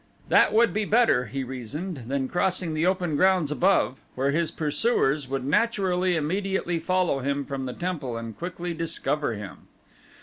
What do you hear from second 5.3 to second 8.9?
naturally immediately follow him from the temple and quickly